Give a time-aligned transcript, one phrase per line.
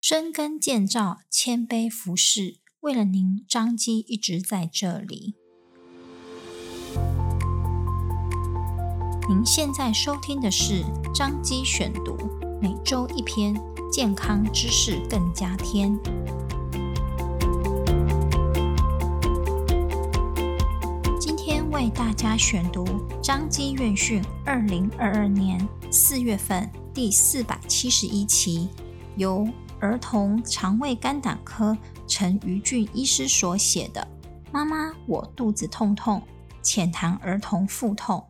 [0.00, 5.34] 深耕建造，谦卑服侍，为了您，张基一直在这里。
[9.28, 12.16] 您现在收听的是张基选读，
[12.62, 15.98] 每周一篇健康知识更加添。
[21.20, 22.86] 今天为大家选读
[23.20, 28.68] 张基院讯二零二二年四月份第四百七十一期，
[29.16, 29.46] 由
[29.80, 34.08] 儿童肠胃肝胆科陈于俊医师所写的
[34.52, 36.20] 《妈妈，我肚子痛痛》，
[36.62, 38.28] 浅谈儿童腹痛。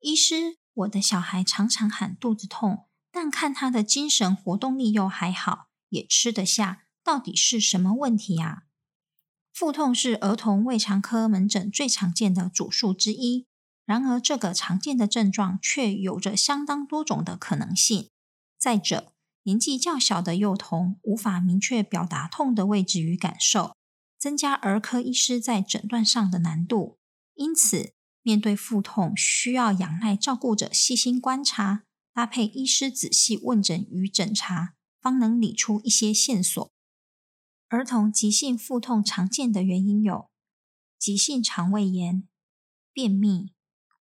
[0.00, 8.62] 医师，我的小孩常常喊肚子痛，但看他的精神活动力又还好，也吃得下，到底是什么问题啊？
[9.52, 13.46] 腹痛是儿童胃肠科门诊最常见的主诉之一，
[13.84, 18.08] 然而这个常见的症状却有着相当多种的可能性。
[18.62, 19.12] 再者，
[19.42, 23.74] 年纪较小的幼童无法明确表达痛的位置与感受，
[24.16, 26.96] 增加儿科医师在诊断上的难度。
[27.34, 36.70] 因此，面对腹痛，需要仰赖照顾者细心观察，搭配医师仔细问诊与诊查，方能理出一些线索。
[37.66, 40.30] 儿童急性腹痛常见的原因有：
[40.96, 42.28] 急性肠胃炎、
[42.92, 43.54] 便秘、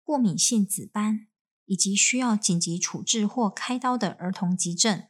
[0.04, 1.27] 过敏性紫斑。
[1.68, 5.04] 以及需要紧急处置或开刀的儿童急症，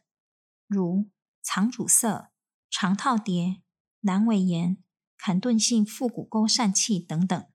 [0.66, 1.08] 如
[1.42, 2.30] 肠阻塞、
[2.68, 3.62] 肠套叠、
[4.02, 4.76] 阑尾炎、
[5.16, 7.46] 坎顿性腹股沟疝气等等。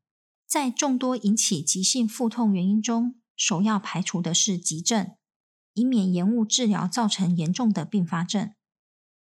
[0.48, 5.16] 在众多引起急性腹痛原因中，首要排除的是急症，
[5.74, 8.54] 以免延误治疗造成严重的并发症。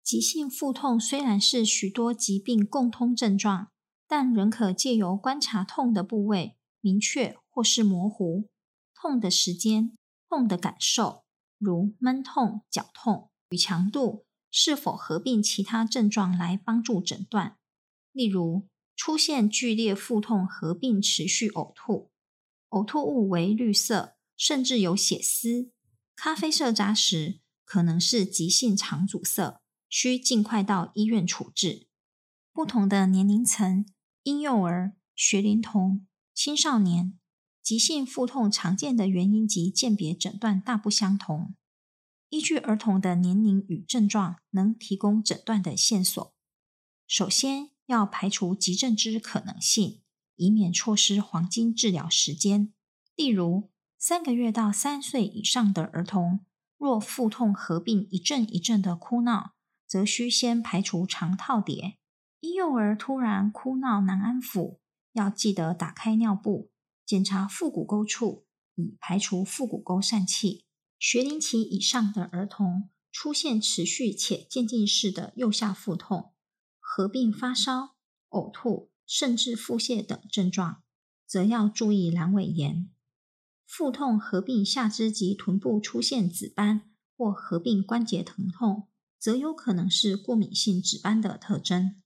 [0.02, 3.72] 急性腹痛虽然是许多疾病共通症状，
[4.06, 8.48] 但仍可借由观察痛的部位，明确或是模糊。
[8.96, 9.96] 痛的时间、
[10.28, 11.24] 痛的感受，
[11.58, 17.58] 如闷痛、绞痛与强度，是否合并其他症状来帮助诊断。
[18.12, 18.66] 例如，
[18.96, 22.10] 出现剧烈腹痛合并持续呕吐，
[22.70, 25.70] 呕吐物为绿色，甚至有血丝；
[26.16, 29.60] 咖啡色扎实，可能是急性肠阻塞，
[29.90, 31.86] 需尽快到医院处置。
[32.54, 33.84] 不同的年龄层，
[34.22, 37.18] 婴幼儿、学龄童、青少年。
[37.66, 41.56] 急性腹痛常见的原因及鉴别诊断大不相同，
[42.28, 46.32] 依据儿童的年龄与症状，能提供诊断的线索。
[47.08, 50.02] 首先要排除急症之可能性，
[50.36, 52.72] 以免错失黄金治疗时间。
[53.16, 56.46] 例如，三个月到三岁以上的儿童，
[56.78, 59.54] 若腹痛合并一阵一阵的哭闹，
[59.88, 61.98] 则需先排除肠套叠。
[62.38, 64.78] 婴幼儿突然哭闹难安抚，
[65.14, 66.70] 要记得打开尿布。
[67.06, 68.44] 检查腹股沟处，
[68.74, 70.64] 以排除腹股沟疝气。
[70.98, 76.32] 学龄期以上的儿童出现持续且渐进式的右下腹痛，
[76.80, 77.94] 合并发烧、
[78.30, 80.82] 呕吐，甚至腹泻等症状，
[81.26, 82.90] 则要注意阑尾炎。
[83.66, 92.02] 腹痛合并下肢及臀部出现紫斑，或合并关节疼痛，则有可能是过敏性紫斑的特征。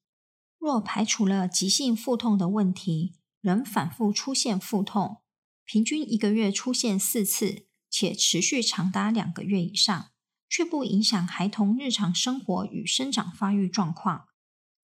[0.58, 5.22] 若排除了急性腹痛的问题，仍反复出现腹痛，
[5.64, 10.10] 平均一个月出现四次，且持续长达两个月以上，
[10.48, 14.26] 却不影响孩童日常生活与生长发育状况，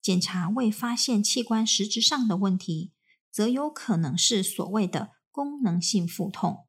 [0.00, 2.92] 检查未发现器官实质上的问题，
[3.30, 6.66] 则有可能是所谓的功能性腹痛。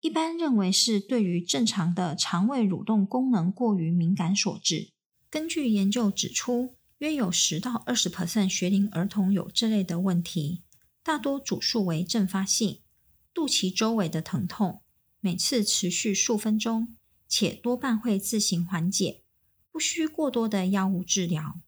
[0.00, 4.92] 一般认为是对于正常的肠胃蠕动功能过于敏感所致。
[5.30, 10.62] 根据研究指出，约有十到二十 percent 学龄儿童有这类的问题。
[11.06, 12.80] 大多主诉为阵发性，
[13.32, 14.82] 肚脐周围的疼痛，
[15.20, 16.96] 每次持续数分钟，
[17.28, 19.22] 且多半会自行缓解，
[19.70, 21.60] 不需过多的药物治疗。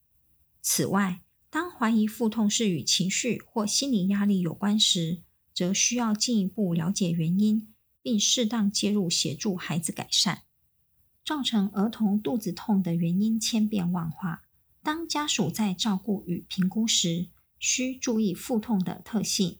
[0.61, 5.23] 此外，当怀疑腹痛是与情绪或心理压力有关时，
[5.55, 7.73] 则需要进一步了解原因，
[8.03, 10.43] 并适当介入协助孩子改善。
[11.25, 14.43] 造成儿童肚子痛的原因千变万化，
[14.83, 19.59] 当家属在照顾与评估时，需注意腹痛的特性。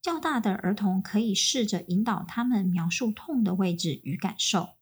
[0.00, 4.74] 较大的儿童可以试着引导他们描述痛的位置与感受。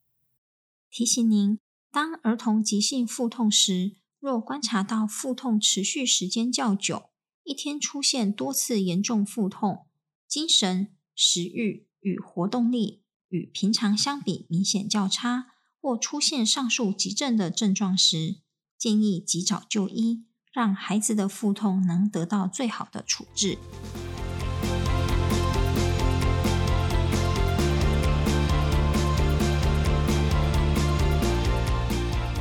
[0.90, 1.58] 提醒您，
[1.90, 7.10] 当儿童急性腹痛时，若观察到腹痛持续时间较久，
[7.44, 9.87] 一天出现多次严重腹痛，
[10.26, 15.46] 精神、食欲与活动力与平常相比明显较差，
[15.81, 18.40] 或出现上述急症的症状时，
[18.76, 20.25] 建议及早就医。
[20.52, 23.56] 让孩子的腹痛能得到最好的处置。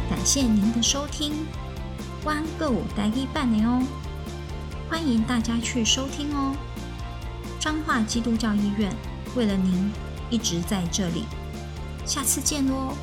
[0.09, 1.45] 感谢您的收听，
[2.21, 3.81] 关个五待一半年哦，
[4.89, 6.53] 欢迎大家去收听哦。
[7.61, 8.93] 彰化基督教医院
[9.35, 9.89] 为了您
[10.29, 11.23] 一直在这里，
[12.05, 12.93] 下次见喽。